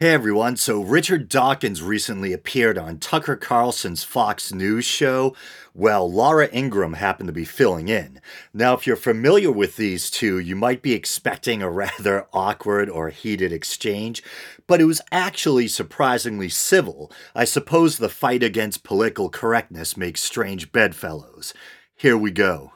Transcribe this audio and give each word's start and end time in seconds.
Hey 0.00 0.12
everyone, 0.12 0.56
so 0.56 0.80
Richard 0.80 1.28
Dawkins 1.28 1.82
recently 1.82 2.32
appeared 2.32 2.78
on 2.78 2.98
Tucker 2.98 3.34
Carlson's 3.34 4.04
Fox 4.04 4.52
News 4.52 4.84
show. 4.84 5.34
Well, 5.74 6.08
Laura 6.08 6.48
Ingraham 6.52 6.92
happened 6.92 7.26
to 7.26 7.32
be 7.32 7.44
filling 7.44 7.88
in. 7.88 8.20
Now, 8.54 8.74
if 8.74 8.86
you're 8.86 8.94
familiar 8.94 9.50
with 9.50 9.74
these 9.74 10.08
two, 10.08 10.38
you 10.38 10.54
might 10.54 10.82
be 10.82 10.92
expecting 10.92 11.62
a 11.62 11.68
rather 11.84 12.28
awkward 12.32 12.88
or 12.88 13.08
heated 13.08 13.52
exchange, 13.52 14.22
but 14.68 14.80
it 14.80 14.84
was 14.84 15.02
actually 15.10 15.66
surprisingly 15.66 16.48
civil. 16.48 17.10
I 17.34 17.44
suppose 17.44 17.98
the 17.98 18.08
fight 18.08 18.44
against 18.44 18.84
political 18.84 19.28
correctness 19.28 19.96
makes 19.96 20.22
strange 20.22 20.70
bedfellows. 20.70 21.54
Here 21.96 22.16
we 22.16 22.30
go. 22.30 22.70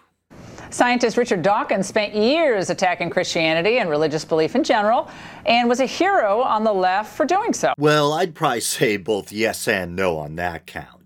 Scientist 0.72 1.18
Richard 1.18 1.42
Dawkins 1.42 1.86
spent 1.86 2.14
years 2.14 2.70
attacking 2.70 3.10
Christianity 3.10 3.78
and 3.78 3.90
religious 3.90 4.24
belief 4.24 4.56
in 4.56 4.64
general 4.64 5.10
and 5.44 5.68
was 5.68 5.80
a 5.80 5.86
hero 5.86 6.40
on 6.40 6.64
the 6.64 6.72
left 6.72 7.14
for 7.14 7.26
doing 7.26 7.52
so. 7.52 7.74
Well, 7.76 8.14
I'd 8.14 8.34
probably 8.34 8.60
say 8.60 8.96
both 8.96 9.32
yes 9.32 9.68
and 9.68 9.94
no 9.94 10.16
on 10.16 10.36
that 10.36 10.66
count. 10.66 11.01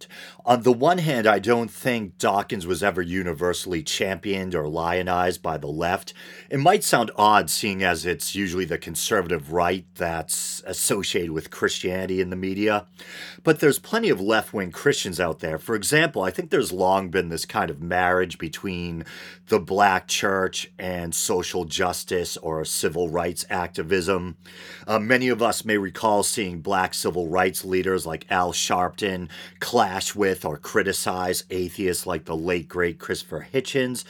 On 0.47 0.63
the 0.63 0.73
one 0.73 0.99
hand, 0.99 1.27
I 1.27 1.41
don't 1.41 1.73
think 1.73 2.19
Dawkins 2.19 2.69
was 2.69 2.81
ever 2.81 3.03
universally 3.03 3.83
championed 3.83 4.55
or 4.55 4.69
lionized 4.69 5.43
by 5.43 5.59
the 5.59 5.67
left. 5.67 6.15
It 6.49 6.61
might 6.61 6.85
sound 6.85 7.11
odd, 7.17 7.51
seeing 7.51 7.83
as 7.83 8.07
it's 8.07 8.37
usually 8.37 8.65
the 8.65 8.79
conservative 8.79 9.53
right 9.53 9.85
that's 9.97 10.63
associated 10.65 11.33
with 11.33 11.51
Christianity 11.51 12.21
in 12.21 12.31
the 12.31 12.37
media. 12.37 12.87
But 13.43 13.59
there's 13.59 13.81
plenty 13.81 14.09
of 14.09 14.21
left 14.21 14.53
wing 14.53 14.71
Christians 14.71 15.19
out 15.19 15.41
there. 15.41 15.59
For 15.59 15.75
example, 15.75 16.23
I 16.23 16.31
think 16.31 16.51
there's 16.51 16.71
long 16.71 17.09
been 17.09 17.29
this 17.29 17.45
kind 17.45 17.69
of 17.69 17.83
marriage 17.83 18.39
between 18.39 19.05
the 19.49 19.59
black 19.59 20.07
church 20.07 20.71
and 20.79 21.13
social 21.13 21.65
justice 21.65 22.37
or 22.37 22.65
civil 22.65 23.09
rights 23.09 23.45
activism. 23.51 24.37
Uh, 24.87 25.01
many 25.01 25.29
of 25.29 25.43
us 25.43 25.65
may 25.65 25.77
recall 25.77 26.23
seeing 26.23 26.61
black 26.61 26.95
civil 26.95 27.27
rights 27.27 27.65
leaders 27.65 28.07
like 28.07 28.27
Al 28.31 28.53
Sharpton 28.53 29.29
clash 29.59 30.15
with 30.15 30.36
with 30.37 30.45
or 30.45 30.59
criticize 30.59 31.45
atheists 31.51 32.07
like 32.07 32.27
the 32.27 32.37
late 32.37 32.69
great 32.69 32.99
Christopher 32.99 33.49
Hitchens. 33.53 34.05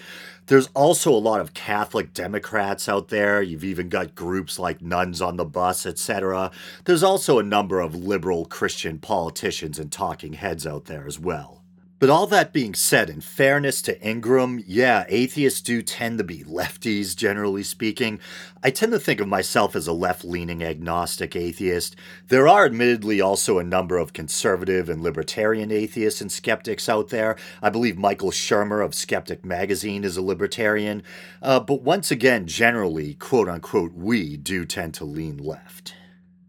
There's 0.46 0.69
also 0.74 1.12
a 1.12 1.19
lot 1.19 1.41
of 1.41 1.55
Catholic 1.55 2.12
Democrats 2.14 2.88
out 2.88 3.08
there. 3.08 3.42
You've 3.42 3.64
even 3.64 3.88
got 3.88 4.14
groups 4.16 4.58
like 4.58 4.82
Nuns 4.82 5.20
on 5.22 5.36
the 5.36 5.44
Bus, 5.44 5.86
etc. 5.86 6.50
There's 6.84 7.02
also 7.04 7.38
a 7.38 7.44
number 7.44 7.80
of 7.80 7.94
liberal 7.94 8.44
Christian 8.44 8.98
politicians 8.98 9.78
and 9.78 9.92
talking 9.92 10.32
heads 10.34 10.66
out 10.66 10.86
there 10.86 11.06
as 11.06 11.19
well. 11.19 11.62
But 11.98 12.11
all 12.11 12.27
that 12.27 12.52
being 12.52 12.75
said, 12.75 13.08
in 13.08 13.22
fairness 13.22 13.80
to 13.83 13.98
Ingraham, 14.06 14.62
yeah, 14.66 15.06
atheists 15.08 15.62
do 15.62 15.80
tend 15.80 16.19
to 16.19 16.25
be 16.25 16.44
lefties, 16.44 17.16
generally 17.16 17.62
speaking. 17.62 18.20
I 18.62 18.70
tend 18.70 18.92
to 18.92 18.98
think 18.98 19.19
of 19.19 19.28
myself 19.28 19.75
as 19.75 19.86
a 19.86 19.94
left 19.94 20.22
leaning 20.22 20.62
agnostic 20.62 21.34
atheist. 21.34 21.97
There 22.28 22.47
are 22.47 22.66
admittedly 22.66 23.22
also 23.22 23.58
a 23.58 23.64
number 23.64 23.97
of 23.97 24.12
conservative 24.12 24.91
and 24.91 25.03
libertarian 25.03 25.72
atheists 25.72 26.20
and 26.20 26.30
skeptics 26.30 26.86
out 26.86 27.08
there. 27.08 27.34
I 27.62 27.70
believe 27.70 27.97
Michael 27.97 28.31
Shermer 28.31 28.84
of 28.84 28.94
Skeptic 28.94 29.42
Magazine 29.42 30.05
is 30.05 30.19
a 30.19 30.22
libertarian. 30.22 31.03
Uh, 31.41 31.60
but 31.60 31.81
once 31.81 32.10
again, 32.10 32.47
generally, 32.47 33.14
quote 33.14 33.48
unquote, 33.48 33.94
we 33.94 34.36
do 34.36 34.66
tend 34.66 34.92
to 34.94 35.06
lean 35.06 35.38
left. 35.38 35.94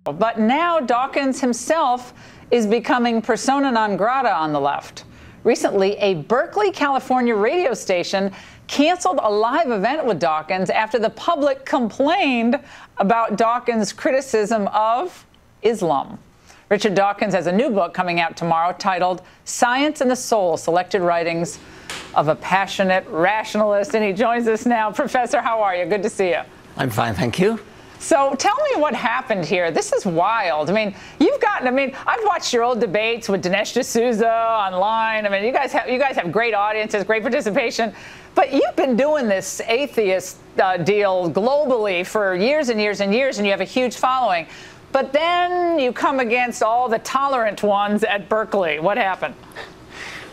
But 0.04 0.40
now 0.40 0.82
Dawkins 0.82 1.40
himself 1.40 2.14
is 2.52 2.68
becoming 2.68 3.22
persona 3.22 3.72
non 3.72 3.96
grata 3.96 4.34
on 4.34 4.52
the 4.52 4.60
left. 4.60 5.06
Recently, 5.44 5.98
a 5.98 6.16
Berkeley, 6.16 6.72
California 6.72 7.36
radio 7.36 7.74
station 7.74 8.32
canceled 8.68 9.20
a 9.22 9.32
live 9.32 9.72
event 9.72 10.06
with 10.06 10.20
Dawkins 10.20 10.70
after 10.70 11.00
the 11.00 11.10
public 11.10 11.66
complained 11.66 12.60
about 12.98 13.38
Dawkins' 13.38 13.94
criticism 13.94 14.68
of 14.68 15.26
Islam. 15.62 16.20
Richard 16.70 16.96
Dawkins 16.96 17.34
has 17.34 17.48
a 17.48 17.52
new 17.52 17.70
book 17.70 17.94
coming 17.94 18.20
out 18.20 18.36
tomorrow 18.36 18.76
titled 18.78 19.22
Science 19.46 20.02
and 20.02 20.12
the 20.12 20.16
Soul 20.16 20.58
Selected 20.58 21.02
Writings 21.02 21.60
of 22.14 22.28
a 22.28 22.36
Passionate 22.36 23.06
Rationalist. 23.08 23.96
And 23.96 24.04
he 24.04 24.12
joins 24.12 24.50
us 24.50 24.66
now. 24.66 24.92
Professor, 24.92 25.40
how 25.40 25.62
are 25.62 25.76
you? 25.76 25.86
Good 25.86 26.04
to 26.04 26.10
see 26.10 26.30
you. 26.30 26.42
I'm 26.76 26.90
fine, 26.90 27.14
thank 27.14 27.40
you. 27.40 27.60
So 28.00 28.36
tell 28.36 28.56
me 28.56 28.82
what 28.82 28.94
happened 28.94 29.46
here. 29.46 29.72
This 29.72 29.92
is 29.92 30.06
wild. 30.06 30.70
I 30.70 30.74
mean, 30.74 30.96
you've 31.20 31.42
gotten. 31.42 31.68
I 31.68 31.72
mean, 31.72 31.96
I've 32.06 32.24
watched 32.26 32.54
your 32.54 32.64
old 32.64 32.80
debates 32.80 33.28
with 33.28 33.44
Dinesh 33.44 33.80
D'Souza 33.80 34.30
online. 34.30 35.26
I 35.26 35.30
mean, 35.30 35.44
you 35.44 35.52
guys 35.52 35.72
have 35.72 35.90
you 35.90 36.00
guys 36.00 36.16
have 36.16 36.32
great 36.32 36.54
audiences, 36.54 37.04
great 37.04 37.24
participation. 37.24 37.94
But 38.36 38.54
you've 38.54 38.76
been 38.76 38.96
doing 38.96 39.28
this 39.28 39.62
atheist 39.62 40.38
uh, 40.60 40.78
deal 40.78 41.32
globally 41.32 42.06
for 42.06 42.36
years 42.36 42.70
and 42.70 42.80
years 42.80 43.02
and 43.02 43.14
years, 43.14 43.40
and 43.40 43.48
you 43.48 43.52
have 43.52 43.62
a 43.62 43.66
huge 43.66 43.96
following. 43.96 44.46
But 44.92 45.12
then 45.12 45.80
you 45.80 45.92
come 45.92 46.20
against 46.20 46.62
all 46.62 46.88
the 46.88 47.00
tolerant 47.00 47.64
ones 47.64 48.04
at 48.04 48.30
Berkeley. 48.30 48.80
What 48.80 48.98
happened? 48.98 49.34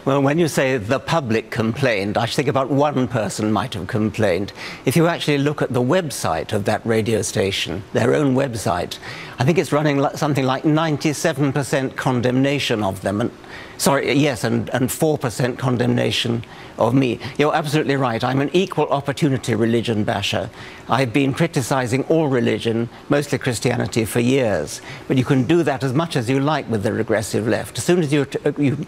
Well, 0.04 0.20
when 0.20 0.38
you 0.38 0.48
say 0.48 0.76
the 0.76 1.00
public 1.00 1.50
complained, 1.50 2.18
I 2.18 2.26
think 2.26 2.46
about 2.46 2.68
one 2.68 3.08
person 3.08 3.50
might 3.50 3.72
have 3.72 3.86
complained. 3.86 4.52
If 4.84 4.96
you 4.96 5.06
actually 5.06 5.38
look 5.38 5.62
at 5.62 5.72
the 5.72 5.80
website 5.80 6.52
of 6.52 6.66
that 6.66 6.84
radio 6.84 7.22
station, 7.22 7.82
their 7.94 8.14
own 8.14 8.34
website, 8.34 8.98
I 9.38 9.46
think 9.46 9.56
it's 9.56 9.72
running 9.72 10.06
something 10.14 10.44
like 10.44 10.64
97% 10.64 11.96
condemnation 11.96 12.82
of 12.82 13.00
them. 13.00 13.22
And, 13.22 13.30
sorry, 13.78 14.12
yes, 14.12 14.44
and, 14.44 14.68
and 14.74 14.90
4% 14.90 15.56
condemnation 15.58 16.44
of 16.76 16.92
me. 16.92 17.18
You're 17.38 17.54
absolutely 17.54 17.96
right. 17.96 18.22
I'm 18.22 18.42
an 18.42 18.50
equal 18.52 18.88
opportunity 18.88 19.54
religion 19.54 20.04
basher. 20.04 20.50
I've 20.86 21.14
been 21.14 21.32
criticizing 21.32 22.04
all 22.04 22.28
religion, 22.28 22.90
mostly 23.08 23.38
Christianity, 23.38 24.04
for 24.04 24.20
years. 24.20 24.82
But 25.08 25.16
you 25.16 25.24
can 25.24 25.44
do 25.44 25.62
that 25.62 25.82
as 25.82 25.94
much 25.94 26.14
as 26.14 26.28
you 26.28 26.40
like 26.40 26.68
with 26.68 26.82
the 26.82 26.92
regressive 26.92 27.48
left. 27.48 27.78
As 27.78 27.84
soon 27.84 28.00
as 28.00 28.12
you, 28.12 28.26
uh, 28.44 28.52
you 28.58 28.86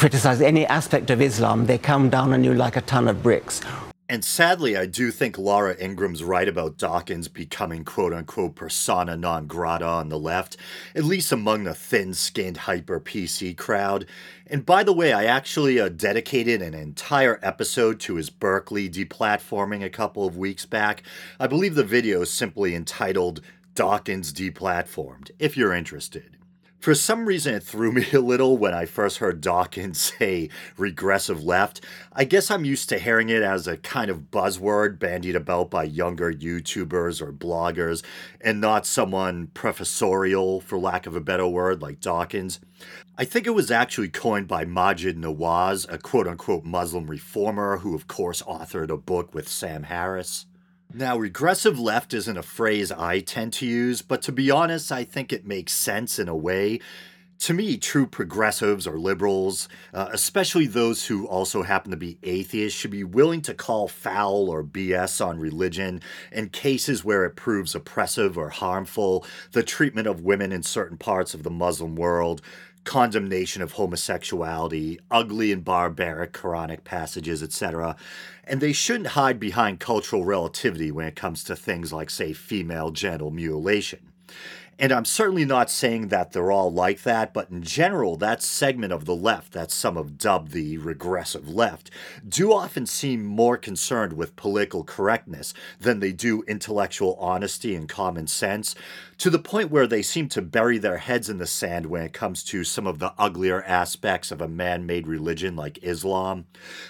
criticize 0.00 0.40
any 0.40 0.64
aspect 0.64 1.10
of 1.10 1.20
Islam, 1.20 1.66
they 1.66 1.76
come 1.76 2.08
down 2.08 2.32
on 2.32 2.42
you 2.42 2.54
like 2.54 2.74
a 2.74 2.80
ton 2.80 3.06
of 3.06 3.22
bricks. 3.22 3.60
And 4.08 4.24
sadly, 4.24 4.74
I 4.74 4.86
do 4.86 5.10
think 5.10 5.36
Laura 5.36 5.76
Ingraham's 5.78 6.24
right 6.24 6.48
about 6.48 6.78
Dawkins 6.78 7.28
becoming 7.28 7.84
quote 7.84 8.14
unquote 8.14 8.54
persona 8.54 9.14
non 9.14 9.46
grata 9.46 9.84
on 9.84 10.08
the 10.08 10.18
left, 10.18 10.56
at 10.94 11.04
least 11.04 11.32
among 11.32 11.64
the 11.64 11.74
thin 11.74 12.14
skinned 12.14 12.56
hyper 12.56 12.98
PC 12.98 13.54
crowd. 13.54 14.06
And 14.46 14.64
by 14.64 14.84
the 14.84 14.94
way, 14.94 15.12
I 15.12 15.26
actually 15.26 15.78
uh, 15.78 15.90
dedicated 15.90 16.62
an 16.62 16.72
entire 16.72 17.38
episode 17.42 18.00
to 18.00 18.14
his 18.14 18.30
Berkeley 18.30 18.88
deplatforming 18.88 19.84
a 19.84 19.90
couple 19.90 20.24
of 20.24 20.34
weeks 20.34 20.64
back. 20.64 21.02
I 21.38 21.46
believe 21.46 21.74
the 21.74 21.84
video 21.84 22.22
is 22.22 22.32
simply 22.32 22.74
entitled 22.74 23.42
Dawkins 23.74 24.32
Deplatformed, 24.32 25.30
if 25.38 25.58
you're 25.58 25.74
interested. 25.74 26.38
For 26.80 26.94
some 26.94 27.26
reason, 27.26 27.54
it 27.54 27.62
threw 27.62 27.92
me 27.92 28.06
a 28.14 28.20
little 28.20 28.56
when 28.56 28.72
I 28.72 28.86
first 28.86 29.18
heard 29.18 29.42
Dawkins 29.42 30.00
say 30.00 30.48
regressive 30.78 31.44
left. 31.44 31.84
I 32.10 32.24
guess 32.24 32.50
I'm 32.50 32.64
used 32.64 32.88
to 32.88 32.98
hearing 32.98 33.28
it 33.28 33.42
as 33.42 33.68
a 33.68 33.76
kind 33.76 34.10
of 34.10 34.30
buzzword 34.30 34.98
bandied 34.98 35.36
about 35.36 35.70
by 35.70 35.84
younger 35.84 36.32
YouTubers 36.32 37.20
or 37.20 37.34
bloggers, 37.34 38.02
and 38.40 38.62
not 38.62 38.86
someone 38.86 39.48
professorial, 39.48 40.62
for 40.62 40.78
lack 40.78 41.06
of 41.06 41.14
a 41.14 41.20
better 41.20 41.46
word, 41.46 41.82
like 41.82 42.00
Dawkins. 42.00 42.60
I 43.18 43.26
think 43.26 43.46
it 43.46 43.50
was 43.50 43.70
actually 43.70 44.08
coined 44.08 44.48
by 44.48 44.64
Maajid 44.64 45.18
Nawaz, 45.18 45.86
a 45.92 45.98
quote 45.98 46.26
unquote 46.26 46.64
Muslim 46.64 47.08
reformer 47.10 47.76
who, 47.78 47.94
of 47.94 48.08
course, 48.08 48.40
authored 48.42 48.88
a 48.88 48.96
book 48.96 49.34
with 49.34 49.48
Sam 49.48 49.82
Harris. 49.82 50.46
Now, 50.92 51.16
regressive 51.16 51.78
left 51.78 52.12
isn't 52.12 52.36
a 52.36 52.42
phrase 52.42 52.90
I 52.90 53.20
tend 53.20 53.52
to 53.54 53.66
use, 53.66 54.02
but 54.02 54.22
to 54.22 54.32
be 54.32 54.50
honest, 54.50 54.90
I 54.90 55.04
think 55.04 55.32
it 55.32 55.46
makes 55.46 55.72
sense 55.72 56.18
in 56.18 56.28
a 56.28 56.34
way. 56.34 56.80
To 57.40 57.54
me, 57.54 57.78
true 57.78 58.06
progressives 58.06 58.88
or 58.88 58.98
liberals, 58.98 59.68
uh, 59.94 60.08
especially 60.12 60.66
those 60.66 61.06
who 61.06 61.26
also 61.26 61.62
happen 61.62 61.92
to 61.92 61.96
be 61.96 62.18
atheists, 62.24 62.78
should 62.78 62.90
be 62.90 63.04
willing 63.04 63.40
to 63.42 63.54
call 63.54 63.86
foul 63.86 64.50
or 64.50 64.64
BS 64.64 65.24
on 65.24 65.38
religion 65.38 66.02
in 66.32 66.48
cases 66.48 67.04
where 67.04 67.24
it 67.24 67.36
proves 67.36 67.74
oppressive 67.74 68.36
or 68.36 68.50
harmful, 68.50 69.24
the 69.52 69.62
treatment 69.62 70.08
of 70.08 70.22
women 70.22 70.50
in 70.50 70.64
certain 70.64 70.98
parts 70.98 71.34
of 71.34 71.44
the 71.44 71.50
Muslim 71.50 71.94
world, 71.94 72.42
condemnation 72.84 73.62
of 73.62 73.72
homosexuality, 73.72 74.98
ugly 75.10 75.52
and 75.52 75.64
barbaric 75.64 76.32
Quranic 76.32 76.84
passages, 76.84 77.42
etc. 77.42 77.96
And 78.44 78.60
they 78.60 78.72
shouldn't 78.72 79.08
hide 79.08 79.38
behind 79.38 79.80
cultural 79.80 80.24
relativity 80.24 80.90
when 80.90 81.06
it 81.06 81.16
comes 81.16 81.44
to 81.44 81.56
things 81.56 81.92
like, 81.92 82.10
say, 82.10 82.32
female 82.32 82.90
genital 82.90 83.30
mutilation. 83.30 84.10
And 84.80 84.92
I'm 84.92 85.04
certainly 85.04 85.44
not 85.44 85.68
saying 85.68 86.08
that 86.08 86.32
they're 86.32 86.50
all 86.50 86.72
like 86.72 87.02
that, 87.02 87.34
but 87.34 87.50
in 87.50 87.62
general, 87.62 88.16
that 88.16 88.42
segment 88.42 88.94
of 88.94 89.04
the 89.04 89.14
left, 89.14 89.52
that 89.52 89.70
some 89.70 89.96
have 89.96 90.16
dubbed 90.16 90.52
the 90.52 90.78
regressive 90.78 91.50
left, 91.50 91.90
do 92.26 92.50
often 92.50 92.86
seem 92.86 93.22
more 93.22 93.58
concerned 93.58 94.14
with 94.14 94.36
political 94.36 94.82
correctness 94.82 95.52
than 95.78 96.00
they 96.00 96.12
do 96.12 96.42
intellectual 96.48 97.14
honesty 97.20 97.74
and 97.74 97.90
common 97.90 98.26
sense, 98.26 98.74
to 99.18 99.28
the 99.28 99.38
point 99.38 99.70
where 99.70 99.86
they 99.86 100.00
seem 100.00 100.30
to 100.30 100.40
bury 100.40 100.78
their 100.78 100.96
heads 100.96 101.28
in 101.28 101.36
the 101.36 101.46
sand 101.46 101.84
when 101.84 102.00
it 102.00 102.14
comes 102.14 102.42
to 102.42 102.64
some 102.64 102.86
of 102.86 103.00
the 103.00 103.12
uglier 103.18 103.62
aspects 103.64 104.32
of 104.32 104.40
a 104.40 104.48
man 104.48 104.86
made 104.86 105.06
religion 105.06 105.54
like 105.54 105.78
Islam, 105.82 106.46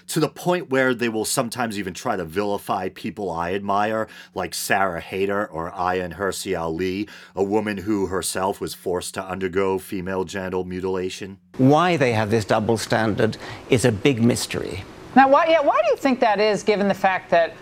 to 0.07 0.21
the 0.21 0.29
point 0.29 0.71
where 0.71 0.95
they 0.95 1.09
will 1.09 1.25
sometimes 1.25 1.77
even 1.77 1.93
try 1.93 2.15
to 2.15 2.25
vilify 2.25 2.89
people 2.89 3.33
I 3.33 3.55
admire, 3.55 4.07
like 4.33 4.55
Sarah 4.55 5.03
Haider 5.03 5.49
or 5.51 5.73
Ayaan 5.73 6.15
Hirsi 6.19 6.57
Ali, 6.57 7.09
a 7.35 7.43
woman 7.43 7.80
who 7.81 8.07
herself 8.07 8.61
was 8.61 8.75
forced 8.75 9.15
to 9.15 9.25
undergo 9.25 9.79
female 9.79 10.25
genital 10.25 10.65
mutilation? 10.65 11.39
Why 11.59 11.97
they 11.97 12.13
have 12.13 12.31
this 12.31 12.45
double 12.45 12.79
standard 12.79 13.37
is 13.69 13.85
a 13.85 13.93
big 13.93 14.23
mystery. 14.23 14.85
Now, 15.17 15.29
why, 15.29 15.47
yeah, 15.47 15.61
why 15.61 15.81
do 15.85 15.91
you 15.91 15.97
think 15.97 16.21
that 16.21 16.41
is, 16.41 16.63
given 16.63 16.89
the 16.89 16.95
fact 16.95 17.31
that 17.31 17.55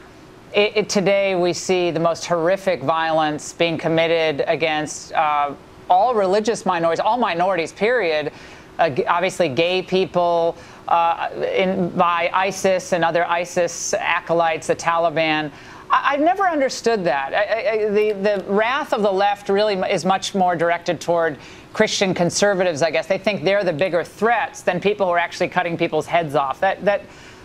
it, 0.54 0.76
it, 0.76 0.88
today 0.88 1.34
we 1.34 1.52
see 1.52 1.90
the 1.90 2.00
most 2.00 2.26
horrific 2.26 2.82
violence 2.82 3.52
being 3.52 3.78
committed 3.78 4.44
against 4.46 5.12
uh, 5.12 5.54
all 5.88 6.14
religious 6.14 6.66
minorities, 6.66 7.00
all 7.00 7.18
minorities, 7.18 7.72
period? 7.72 8.32
Uh, 8.78 8.90
obviously, 9.08 9.48
gay 9.48 9.82
people 9.82 10.56
uh, 10.88 11.28
in, 11.54 11.90
by 11.90 12.30
ISIS 12.32 12.92
and 12.92 13.04
other 13.04 13.26
ISIS 13.26 13.94
acolytes, 13.94 14.66
the 14.68 14.76
Taliban. 14.76 15.50
I, 15.90 16.12
have 16.12 16.20
never 16.20 16.48
understood 16.48 17.04
that. 17.04 17.34
I, 17.34 17.70
I, 17.70 17.88
the, 17.88 18.12
the 18.12 18.44
wrath 18.48 18.92
of 18.92 19.02
the 19.02 19.12
left 19.12 19.48
really 19.48 19.74
is 19.74 20.04
much 20.04 20.34
more 20.34 20.56
directed 20.56 21.00
toward 21.00 21.38
Christian 21.72 22.14
conservatives, 22.14 22.82
I 22.82 22.90
guess. 22.90 23.06
They 23.06 23.18
think 23.18 23.44
they're 23.44 23.64
the 23.64 23.72
bigger 23.72 24.04
threats 24.04 24.62
than 24.62 24.80
people 24.80 25.06
who 25.06 25.12
are 25.12 25.18
actually 25.18 25.48
cutting 25.48 25.76
people's 25.76 26.06
heads 26.06 26.34
off. 26.34 26.60
That, 26.60 26.84
that, 26.84 27.02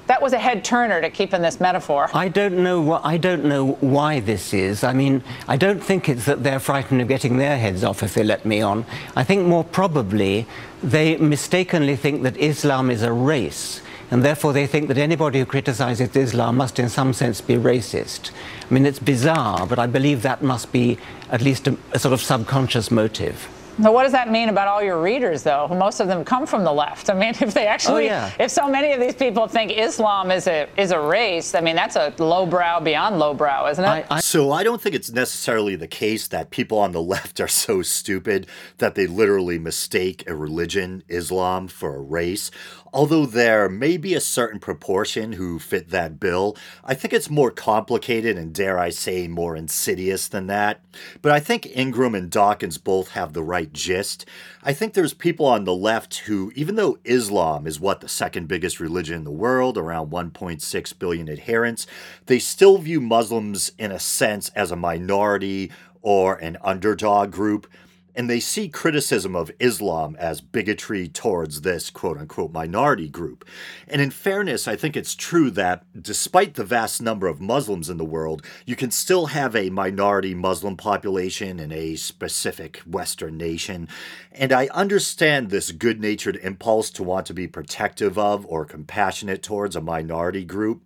that 0.08 0.22
was 0.22 0.34
a 0.34 0.40
head 0.40 0.66
turner 0.66 1.02
to 1.02 1.10
keep 1.10 1.34
in 1.34 1.42
this 1.42 1.60
metaphor. 1.60 2.10
I 2.14 2.28
don't 2.28 2.62
know 2.62 2.94
I 3.04 3.18
don't 3.18 3.46
know 3.46 3.74
why 3.80 4.20
this 4.20 4.54
is. 4.54 4.84
I 4.84 4.94
mean, 4.94 5.24
I 5.48 5.56
don't 5.56 5.82
think 5.82 6.10
it's 6.10 6.26
that 6.26 6.44
they're 6.44 6.60
frightened 6.60 7.02
of 7.02 7.08
getting 7.08 7.38
their 7.38 7.58
heads 7.58 7.84
off 7.84 8.04
if 8.04 8.14
they 8.14 8.24
let 8.24 8.46
me 8.46 8.62
on. 8.62 8.86
I 9.16 9.24
think 9.24 9.48
more 9.48 9.64
probably 9.64 10.46
they 10.82 11.16
mistakenly 11.18 11.96
think 11.96 12.24
that 12.24 12.36
Islam 12.38 12.90
is 12.90 13.02
a 13.02 13.14
race 13.14 13.82
and 14.12 14.24
therefore 14.24 14.54
they 14.54 14.68
think 14.68 14.88
that 14.88 14.98
anybody 14.98 15.40
who 15.40 15.46
criticizes 15.46 16.16
Islam 16.16 16.58
must 16.58 16.80
in 16.80 16.90
some 16.90 17.14
sense 17.14 17.42
be 17.42 17.56
racist. 17.56 18.32
I 18.70 18.74
mean, 18.74 18.86
it's 18.86 19.00
bizarre, 19.00 19.66
but 19.66 19.80
I 19.80 19.88
believe 19.88 20.22
that 20.22 20.42
must 20.42 20.72
be 20.72 20.98
at 21.32 21.42
least 21.42 21.68
a, 21.68 21.78
a 21.92 22.00
sort 22.00 22.14
of 22.14 22.22
subconscious 22.22 22.92
motive. 22.92 23.48
Now, 23.78 23.92
what 23.92 24.04
does 24.04 24.12
that 24.12 24.30
mean 24.30 24.50
about 24.50 24.68
all 24.68 24.84
your 24.84 25.02
readers, 25.02 25.42
though? 25.42 25.68
Most 25.68 26.00
of 26.00 26.08
them 26.08 26.24
come 26.24 26.46
from 26.46 26.64
the 26.64 26.72
left. 26.72 27.10
I 27.10 27.14
mean, 27.14 27.30
if 27.42 27.54
they 27.54 27.66
oh, 27.66 27.70
actually, 27.70 28.10
oh, 28.10 28.14
yeah. 28.14 28.32
if 28.40 28.52
so 28.52 28.70
many 28.70 28.94
of 28.94 29.00
these 29.00 29.16
people 29.16 29.48
think 29.48 29.72
Islam 29.72 30.32
is 30.32 30.48
a 30.48 30.68
is 30.78 30.92
a 30.92 31.00
race, 31.00 31.56
I 31.56 31.62
mean, 31.62 31.76
that's 31.76 31.96
a 31.96 32.14
lowbrow 32.20 32.82
beyond 32.82 33.18
lowbrow, 33.18 33.68
isn't 33.70 33.84
it? 33.84 33.88
I, 33.88 34.06
I, 34.10 34.20
so 34.20 34.52
I 34.52 34.64
don't 34.64 34.82
think 34.82 34.96
it's 34.96 35.12
necessarily 35.12 35.76
the 35.76 35.88
case 35.88 36.28
that 36.28 36.52
people 36.52 36.78
on 36.78 36.92
the 36.92 37.02
left 37.14 37.40
are 37.40 37.48
so 37.48 37.82
stupid 37.82 38.48
that 38.78 38.96
they 38.96 39.08
literally 39.08 39.58
mistake 39.58 40.24
a 40.28 40.36
religion, 40.36 41.04
Islam, 41.08 41.68
for 41.68 41.96
a 41.96 42.02
race. 42.02 42.52
Although 42.94 43.26
there 43.26 43.70
may 43.70 43.98
be 43.98 44.14
a 44.14 44.22
certain 44.22 44.60
proportion 44.60 45.34
who 45.34 45.58
fit 45.58 45.90
that 45.90 46.20
bill, 46.20 46.56
I 46.86 46.94
think 46.94 47.12
it's 47.12 47.30
more 47.30 47.50
complicated 47.50 48.38
and, 48.38 48.54
dare 48.54 48.78
I 48.78 48.90
say, 48.90 49.28
more 49.28 49.56
insidious 49.56 50.28
than 50.28 50.46
that. 50.48 50.82
But 51.24 51.32
I 51.32 51.40
think 51.40 51.76
Ingraham 51.76 52.14
and 52.14 52.30
Dawkins 52.30 52.78
both 52.78 53.10
have 53.10 53.34
the 53.34 53.42
right 53.42 53.63
gist. 53.66 54.26
I 54.64 54.74
think 54.74 54.94
there's 54.94 55.14
people 55.14 55.46
on 55.46 55.64
the 55.64 55.76
left 55.76 56.20
who, 56.20 56.52
even 56.56 56.76
though 56.76 56.98
Islam 57.04 57.68
is 57.68 57.80
what 57.80 58.02
the 58.02 58.10
second 58.10 58.48
biggest 58.48 58.80
religion 58.80 59.16
in 59.16 59.24
the 59.24 59.32
world, 59.32 59.78
around 59.78 60.12
1.6 60.12 61.00
billion 61.00 61.30
adherents, 61.30 61.88
they 62.26 62.40
still 62.40 62.78
view 62.78 63.00
Muslims 63.00 63.72
in 63.78 63.92
a 63.92 64.00
sense 64.00 64.50
as 64.50 64.72
a 64.72 64.76
minority 64.76 65.72
or 66.02 66.36
an 66.36 66.58
underdog 66.62 67.32
group 67.32 67.68
and 68.16 68.30
they 68.30 68.40
see 68.40 68.70
criticism 68.70 69.36
of 69.36 69.52
Islam 69.60 70.16
as 70.20 70.42
bigotry 70.42 71.08
towards 71.08 71.62
this 71.62 71.90
quote 71.90 72.18
unquote 72.18 72.52
minority 72.52 73.10
group. 73.10 73.46
And 73.88 74.02
in 74.02 74.12
fairness, 74.12 74.68
I 74.68 74.76
think 74.76 74.96
it's 74.96 75.16
true 75.16 75.50
that 75.52 75.84
despite 76.00 76.54
the 76.54 76.64
vast 76.64 77.02
number 77.02 77.28
of 77.28 77.42
Muslims 77.42 77.90
in 77.90 77.98
the 77.98 78.06
world, 78.06 78.46
you 78.66 78.76
can 78.76 78.92
still 78.92 79.28
have 79.28 79.56
a 79.56 79.70
minority 79.70 80.36
Muslim 80.36 80.78
population 80.78 81.60
in 81.60 81.72
a 81.72 81.96
specific 81.96 82.78
Western 82.80 83.38
nation. 83.38 83.88
And 84.32 84.52
I 84.52 84.68
understand 84.68 85.50
this 85.50 85.72
good 85.72 86.00
natured 86.00 86.38
impulse 86.38 86.90
to 86.92 87.04
want 87.04 87.26
to 87.28 87.34
be 87.34 87.48
protective 87.48 88.18
of 88.18 88.46
or 88.46 88.66
compassionate 88.66 89.42
towards 89.42 89.76
a 89.76 89.82
minority 89.82 90.46
group. 90.46 90.84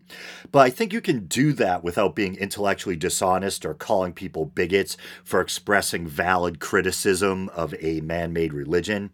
But 0.51 0.59
I 0.59 0.69
think 0.69 0.93
you 0.93 1.01
can 1.01 1.25
do 1.25 1.51
that 1.53 1.83
without 1.83 2.15
being 2.15 2.35
intellectually 2.35 2.95
dishonest 2.95 3.65
or 3.65 3.73
calling 3.73 4.13
people 4.13 4.45
bigots 4.45 4.95
for 5.23 5.41
expressing 5.41 6.07
valid 6.07 6.59
criticism 6.59 7.16
of 7.23 7.73
a 7.81 8.01
man 8.01 8.33
made 8.33 8.53
religion. 8.53 9.11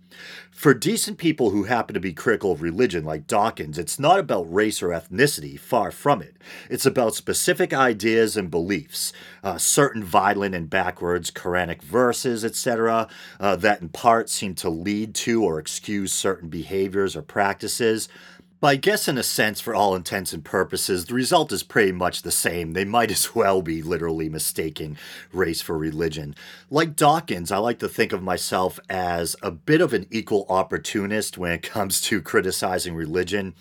For 0.52 0.74
decent 0.74 1.18
people 1.18 1.50
who 1.50 1.64
happen 1.64 1.94
to 1.94 2.00
be 2.00 2.14
critical 2.14 2.52
of 2.52 2.62
religion, 2.62 3.04
like 3.04 3.28
Dawkins, 3.28 3.78
it's 3.78 4.00
not 4.00 4.20
about 4.20 4.54
race 4.54 4.82
or 4.82 4.90
ethnicity, 4.90 5.60
far 5.60 5.92
from 5.92 6.22
it. 6.22 6.38
It's 6.70 6.86
about 6.86 7.16
specific 7.16 7.74
ideas 7.74 8.38
and 8.38 8.52
beliefs, 8.52 9.12
uh, 9.44 9.58
certain 9.58 10.04
violent 10.04 10.54
and 10.54 10.70
backwards 10.70 11.32
Quranic 11.32 11.82
verses, 11.82 12.46
etc., 12.46 13.08
uh, 13.40 13.56
that 13.58 13.82
in 13.82 13.90
part 13.90 14.30
seem 14.30 14.54
to 14.56 14.70
lead 14.70 15.16
to 15.16 15.44
or 15.44 15.60
excuse 15.60 16.14
certain 16.14 16.50
behaviors 16.50 17.16
or 17.16 17.24
practices. 17.24 18.08
I 18.70 18.78
guess, 18.78 19.10
in 19.10 19.18
a 19.18 19.24
sense, 19.24 19.60
for 19.60 19.76
all 19.76 19.94
intents 19.94 20.32
and 20.32 20.42
purposes, 20.42 21.04
the 21.04 21.14
result 21.14 21.52
is 21.52 21.64
pretty 21.64 21.92
much 21.92 22.22
the 22.22 22.32
same. 22.32 22.72
They 22.72 22.86
might 22.86 23.12
as 23.12 23.36
well 23.36 23.62
be 23.62 23.82
literally 23.82 24.30
mistaking 24.30 24.96
race 25.34 25.60
for 25.60 25.78
religion. 25.78 26.34
Like 26.70 26.96
Dawkins, 26.96 27.52
I 27.52 27.58
like 27.58 27.80
to 27.80 27.90
think 27.90 28.14
of 28.14 28.24
myself 28.24 28.80
as 28.90 29.36
a 29.42 29.52
bit 29.52 29.82
of 29.82 29.92
an 29.92 30.08
equal 30.12 30.46
opportunist 30.48 31.38
when 31.38 31.52
it 31.52 31.62
comes 31.74 32.00
to 32.04 32.22
criticizing 32.22 32.96
religion. 32.96 33.54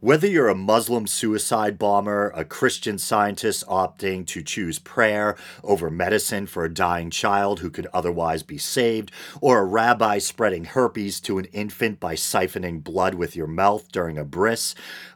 Whether 0.00 0.26
you're 0.26 0.48
a 0.48 0.54
Muslim 0.54 1.06
suicide 1.06 1.78
bomber, 1.78 2.30
a 2.34 2.44
Christian 2.44 2.98
scientist 2.98 3.66
opting 3.66 4.26
to 4.26 4.42
choose 4.42 4.78
prayer 4.78 5.36
over 5.64 5.88
medicine 5.88 6.46
for 6.46 6.66
a 6.66 6.74
dying 6.74 7.08
child 7.08 7.60
who 7.60 7.70
could 7.70 7.86
otherwise 7.94 8.42
be 8.42 8.58
saved, 8.58 9.10
or 9.40 9.60
a 9.60 9.64
rabbi 9.64 10.18
spreading 10.18 10.64
herpes 10.64 11.18
to 11.20 11.38
an 11.38 11.46
infant 11.46 11.98
by 11.98 12.14
siphoning 12.14 12.84
blood 12.84 13.14
with 13.14 13.34
your 13.34 13.46
mouth 13.46 13.90
during 13.90 14.18
a 14.18 14.24
break 14.24 14.49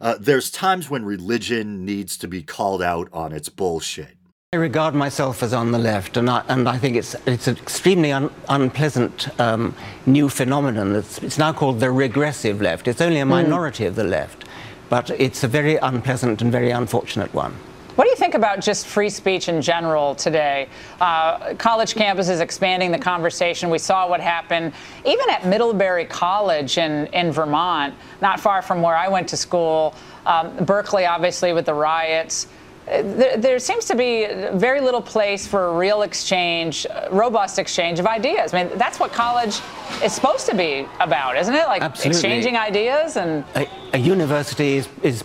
uh, 0.01 0.17
there's 0.19 0.51
times 0.51 0.91
when 0.91 1.05
religion 1.05 1.85
needs 1.85 2.17
to 2.19 2.29
be 2.29 2.43
called 2.43 2.83
out 2.83 3.09
on 3.13 3.33
its 3.33 3.49
bullshit. 3.49 4.17
I 4.53 4.57
regard 4.57 4.95
myself 4.95 5.43
as 5.43 5.53
on 5.53 5.73
the 5.73 5.79
left, 5.79 6.17
and 6.17 6.31
I, 6.31 6.45
and 6.49 6.69
I 6.69 6.79
think 6.79 6.97
it's, 6.97 7.17
it's 7.27 7.49
an 7.49 7.57
extremely 7.57 8.13
un, 8.13 8.31
unpleasant 8.49 9.29
um, 9.41 9.75
new 10.07 10.29
phenomenon. 10.29 10.95
It's, 10.95 11.19
it's, 11.19 11.39
now 11.39 11.53
called 11.53 11.81
the 11.81 11.91
regressive 11.91 12.61
left. 12.61 12.87
It's 12.87 13.01
only 13.01 13.19
a 13.19 13.25
hmm. 13.25 13.31
minority 13.31 13.83
mm. 13.83 13.89
of 13.89 13.97
the 13.97 14.05
left, 14.05 14.45
but 14.89 15.11
it's 15.11 15.43
a 15.43 15.49
very 15.49 15.75
unpleasant 15.77 16.41
and 16.41 16.53
very 16.53 16.71
unfortunate 16.71 17.35
one. 17.35 17.57
What 17.97 18.05
do 18.05 18.11
you 18.11 18.17
think 18.17 18.35
about 18.35 18.61
just 18.61 18.89
free 18.89 19.09
speech 19.09 19.49
in 19.49 19.63
general 19.63 20.17
today? 20.17 20.69
Uh, 21.01 21.55
college 21.55 21.95
campuses 21.95 22.41
expanding 22.41 22.91
the 22.91 22.99
conversation. 22.99 23.71
We 23.71 23.79
saw 23.79 24.09
what 24.09 24.21
happened 24.21 24.73
even 25.05 25.31
at 25.31 25.47
Middlebury 25.47 26.05
College 26.05 26.77
in, 26.79 27.07
in 27.09 27.31
Vermont, 27.31 27.95
not 28.21 28.41
far 28.41 28.63
from 28.63 28.83
where 28.83 28.97
I 28.97 29.07
went 29.07 29.29
to 29.29 29.37
school. 29.37 29.95
Um, 30.27 30.57
Berkeley, 30.65 31.07
obviously, 31.07 31.53
with 31.53 31.67
the 31.67 31.75
riots. 31.75 32.49
Uh, 32.89 33.03
there, 33.03 33.37
there, 33.37 33.59
seems 33.61 33.85
to 33.87 33.95
be 33.95 34.27
very 34.55 34.81
little 34.81 35.01
place 35.01 35.47
for 35.47 35.69
a 35.69 35.73
real 35.73 36.03
exchange, 36.03 36.87
uh, 36.91 37.09
robust 37.13 37.59
exchange 37.59 38.01
of 38.01 38.07
ideas. 38.07 38.53
I 38.53 38.65
mean, 38.65 38.77
that's 38.77 38.99
what 38.99 39.13
college 39.13 39.61
is 40.03 40.13
supposed 40.13 40.47
to 40.47 40.57
be 40.57 40.87
about, 41.01 41.37
isn't 41.39 41.55
it? 41.55 41.67
Like 41.67 41.81
Absolutely. 41.81 42.19
exchanging 42.19 42.57
ideas 42.57 43.17
and. 43.17 43.45
A, 43.55 43.69
a 43.95 43.99
university 43.99 44.79
is, 44.79 44.89
is 45.03 45.25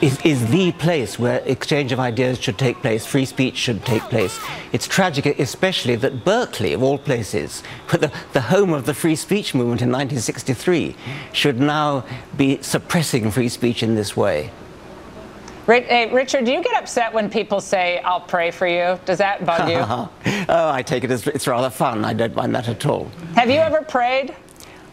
is, 0.00 0.20
is 0.22 0.46
the 0.48 0.72
place 0.72 1.18
where 1.18 1.42
exchange 1.44 1.92
of 1.92 2.00
ideas 2.00 2.38
should 2.40 2.58
take 2.58 2.78
place, 2.80 3.04
free 3.06 3.24
speech 3.24 3.56
should 3.56 3.84
take 3.84 4.02
place. 4.02 4.38
It's 4.72 4.86
tragic, 4.86 5.26
especially 5.38 5.96
that 5.96 6.24
Berkeley, 6.24 6.72
of 6.72 6.82
all 6.82 6.98
places, 6.98 7.62
the, 7.90 8.12
the 8.32 8.40
home 8.40 8.72
of 8.72 8.86
the 8.86 8.94
free 8.94 9.16
speech 9.16 9.54
movement 9.54 9.82
in 9.82 9.88
1963, 9.88 10.96
should 11.32 11.60
now 11.60 12.04
be 12.36 12.60
suppressing 12.62 13.30
free 13.30 13.48
speech 13.48 13.82
in 13.82 13.94
this 13.94 14.16
way. 14.16 14.50
Right, 15.66 16.12
Richard, 16.12 16.44
do 16.44 16.52
you 16.52 16.62
get 16.62 16.74
upset 16.74 17.12
when 17.12 17.30
people 17.30 17.60
say, 17.60 18.00
I'll 18.00 18.20
pray 18.20 18.50
for 18.50 18.66
you? 18.66 18.98
Does 19.04 19.18
that 19.18 19.44
bug 19.46 19.68
you? 19.68 19.76
oh, 20.48 20.70
I 20.70 20.82
take 20.82 21.04
it 21.04 21.10
as 21.10 21.24
it's 21.28 21.46
rather 21.46 21.70
fun. 21.70 22.04
I 22.04 22.14
don't 22.14 22.34
mind 22.34 22.52
that 22.56 22.68
at 22.68 22.84
all. 22.84 23.08
Have 23.36 23.48
you 23.48 23.58
ever 23.58 23.82
prayed? 23.82 24.34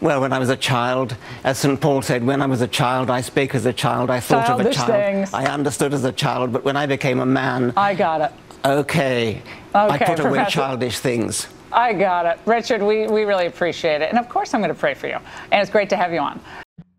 Well, 0.00 0.22
when 0.22 0.32
I 0.32 0.38
was 0.38 0.48
a 0.48 0.56
child, 0.56 1.14
as 1.44 1.58
St. 1.58 1.78
Paul 1.78 2.00
said, 2.00 2.24
when 2.24 2.40
I 2.40 2.46
was 2.46 2.62
a 2.62 2.68
child, 2.68 3.10
I 3.10 3.20
spake 3.20 3.54
as 3.54 3.66
a 3.66 3.72
child, 3.72 4.08
I 4.08 4.18
thought 4.18 4.46
Childish 4.46 4.66
of 4.68 4.72
a 4.72 4.74
child, 4.74 4.88
things. 4.88 5.34
I 5.34 5.44
understood 5.44 5.92
as 5.92 6.04
a 6.04 6.12
child, 6.12 6.52
but 6.52 6.64
when 6.64 6.74
I 6.74 6.86
became 6.86 7.20
a 7.20 7.26
man. 7.26 7.74
I 7.76 7.94
got 7.94 8.22
it. 8.22 8.32
Okay. 8.64 9.42
okay 9.42 9.42
I 9.74 9.98
put 9.98 10.20
away 10.20 10.38
Professor. 10.38 10.50
childish 10.50 10.98
things. 11.00 11.48
I 11.70 11.92
got 11.92 12.24
it. 12.24 12.38
Richard, 12.46 12.82
we, 12.82 13.08
we 13.08 13.24
really 13.24 13.44
appreciate 13.44 14.00
it. 14.00 14.08
And 14.08 14.18
of 14.18 14.28
course, 14.30 14.54
I'm 14.54 14.60
going 14.60 14.72
to 14.72 14.78
pray 14.78 14.94
for 14.94 15.06
you. 15.06 15.18
And 15.52 15.60
it's 15.60 15.70
great 15.70 15.90
to 15.90 15.96
have 15.96 16.14
you 16.14 16.20
on. 16.20 16.40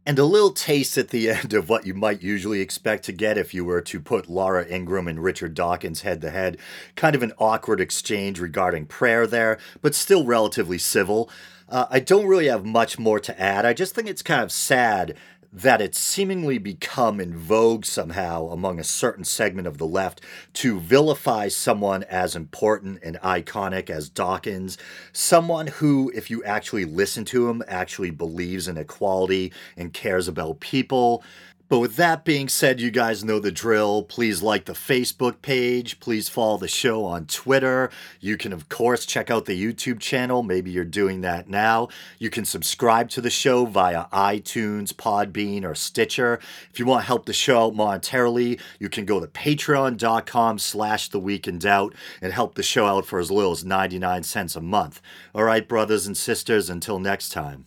And 0.06 0.18
a 0.18 0.24
little 0.24 0.52
taste 0.52 0.98
at 0.98 1.10
the 1.10 1.30
end 1.32 1.54
of 1.54 1.70
what 1.70 1.88
you 1.88 1.96
might 1.96 2.22
usually 2.22 2.62
expect 2.62 3.04
to 3.06 3.12
get 3.12 3.38
if 3.38 3.54
you 3.54 3.66
were 3.66 3.82
to 3.82 4.00
put 4.00 4.30
Laura 4.30 4.66
Ingraham 4.68 5.08
and 5.08 5.24
Richard 5.24 5.56
Dawkins 5.56 6.02
head 6.02 6.22
to 6.22 6.30
head. 6.30 6.58
Kind 6.96 7.16
of 7.16 7.24
an 7.24 7.34
awkward 7.40 7.82
exchange 7.82 8.40
regarding 8.40 8.86
prayer 8.86 9.26
there, 9.26 9.58
but 9.82 9.96
still 9.96 10.24
relatively 10.24 10.78
civil. 10.78 11.30
Uh, 11.72 11.88
I 11.90 12.02
don't 12.02 12.28
really 12.28 12.48
have 12.48 12.66
much 12.66 13.00
more 13.00 13.18
to 13.22 13.42
add. 13.42 13.66
I 13.66 13.72
just 13.72 13.96
think 13.96 14.10
it's 14.10 14.22
kind 14.22 14.44
of 14.44 14.52
sad 14.52 15.16
that 15.54 15.82
it's 15.82 15.98
seemingly 15.98 16.58
become 16.58 17.20
in 17.20 17.38
vogue 17.38 17.86
somehow 17.86 18.48
among 18.50 18.78
a 18.80 18.84
certain 18.84 19.24
segment 19.24 19.68
of 19.68 19.78
the 19.78 19.88
left 19.88 20.22
to 20.54 20.80
vilify 20.80 21.48
someone 21.48 22.04
as 22.04 22.36
important 22.36 23.00
and 23.04 23.18
iconic 23.22 23.90
as 23.90 24.10
Dawkins, 24.10 24.78
someone 25.14 25.68
who, 25.68 26.12
if 26.14 26.30
you 26.30 26.44
actually 26.44 26.86
listen 26.86 27.24
to 27.26 27.50
him, 27.50 27.64
actually 27.68 28.12
believes 28.12 28.68
in 28.68 28.78
equality 28.78 29.54
and 29.78 29.94
cares 29.94 30.28
about 30.28 30.60
people. 30.60 31.24
But 31.72 31.80
with 31.80 31.96
that 31.96 32.26
being 32.26 32.50
said, 32.50 32.82
you 32.82 32.92
guys 32.92 33.24
know 33.24 33.40
the 33.40 33.50
drill. 33.50 34.04
Please 34.04 34.44
like 34.44 34.66
the 34.66 34.74
Facebook 34.74 35.42
page. 35.42 36.02
Please 36.02 36.28
follow 36.28 36.58
the 36.58 36.68
show 36.68 37.06
on 37.06 37.28
Twitter. 37.28 37.90
You 38.20 38.36
can, 38.36 38.52
of 38.52 38.68
course, 38.68 39.06
check 39.06 39.32
out 39.32 39.46
the 39.46 39.58
YouTube 39.58 40.02
channel. 40.02 40.44
Maybe 40.44 40.70
you're 40.70 40.84
doing 40.84 41.22
that 41.22 41.48
now. 41.48 41.88
You 42.20 42.30
can 42.30 42.44
subscribe 42.44 43.08
to 43.12 43.22
the 43.22 43.30
show 43.30 43.64
via 43.64 44.08
iTunes, 44.08 44.92
Podbean, 44.92 45.64
or 45.64 45.74
Stitcher. 45.74 46.42
If 46.74 46.78
you 46.78 46.86
want 46.86 47.04
to 47.04 47.08
help 47.08 47.26
the 47.26 47.32
show 47.32 47.68
out 47.68 47.74
monetarily, 47.74 48.60
you 48.78 48.90
can 48.90 49.06
go 49.06 49.22
to 49.22 49.28
patreon.com 49.28 50.60
slash 50.60 51.08
the 51.08 51.22
doubt 51.58 51.96
and 52.22 52.34
help 52.34 52.56
the 52.56 52.64
show 52.64 52.86
out 52.86 53.06
for 53.06 53.18
as 53.18 53.32
little 53.32 53.54
as 53.54 53.64
99 53.64 54.24
cents 54.24 54.58
a 54.58 54.62
month. 54.62 55.02
All 55.34 55.46
right, 55.46 55.66
brothers 55.66 56.06
and 56.06 56.18
sisters, 56.18 56.70
until 56.70 57.00
next 57.00 57.30
time. 57.30 57.64